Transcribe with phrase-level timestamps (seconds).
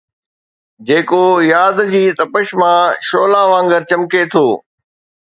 [0.89, 1.21] جيڪو
[1.53, 4.45] ياد جي تپش مان شعلا وانگر چمڪي ٿو